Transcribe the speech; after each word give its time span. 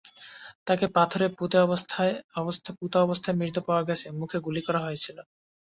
তাকে 0.67 0.85
পাথরে 0.95 1.25
পুঁতা 1.37 1.59
অবস্থায় 2.99 3.35
মৃত 3.39 3.57
পাওয়া 3.67 3.83
গেছে, 3.89 4.07
মুখে 4.19 4.37
গুলি 4.45 4.61
করা 4.67 4.79
হয়েছিল। 4.79 5.17